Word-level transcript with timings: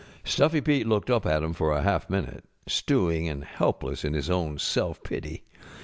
StuflŌĆÖy 0.25 0.65
Pete 0.65 0.87
looked 0.87 1.11
up 1.11 1.27
at 1.27 1.43
him 1.43 1.53
for 1.53 1.71
a 1.71 1.83
half 1.83 2.09
minute, 2.09 2.43
stewing 2.67 3.29
and 3.29 3.43
helpless 3.43 4.03
in 4.03 4.15
his 4.15 4.31
own 4.31 4.57
self 4.57 5.03
pity. 5.03 5.45